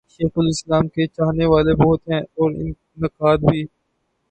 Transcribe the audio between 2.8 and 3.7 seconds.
نقاد بھی۔